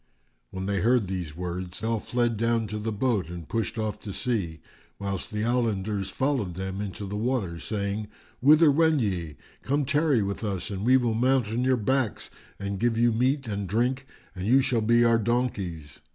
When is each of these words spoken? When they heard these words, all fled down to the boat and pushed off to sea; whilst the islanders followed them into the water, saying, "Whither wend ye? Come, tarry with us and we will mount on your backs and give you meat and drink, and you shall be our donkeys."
When 0.49 0.65
they 0.65 0.79
heard 0.79 1.05
these 1.05 1.37
words, 1.37 1.83
all 1.83 1.99
fled 1.99 2.35
down 2.35 2.65
to 2.69 2.79
the 2.79 2.91
boat 2.91 3.29
and 3.29 3.47
pushed 3.47 3.77
off 3.77 3.99
to 3.99 4.11
sea; 4.13 4.59
whilst 4.97 5.29
the 5.29 5.43
islanders 5.43 6.09
followed 6.09 6.55
them 6.55 6.81
into 6.81 7.05
the 7.05 7.15
water, 7.15 7.59
saying, 7.59 8.07
"Whither 8.39 8.71
wend 8.71 9.01
ye? 9.01 9.37
Come, 9.61 9.85
tarry 9.85 10.23
with 10.23 10.43
us 10.43 10.71
and 10.71 10.83
we 10.83 10.97
will 10.97 11.13
mount 11.13 11.49
on 11.49 11.63
your 11.63 11.77
backs 11.77 12.31
and 12.57 12.79
give 12.79 12.97
you 12.97 13.11
meat 13.11 13.47
and 13.47 13.69
drink, 13.69 14.07
and 14.35 14.47
you 14.47 14.63
shall 14.63 14.81
be 14.81 15.03
our 15.05 15.19
donkeys." 15.19 15.99